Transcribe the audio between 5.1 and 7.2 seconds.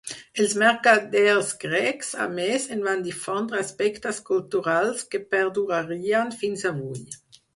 que perdurarien fins avui.